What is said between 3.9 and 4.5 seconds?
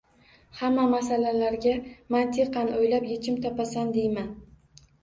deyman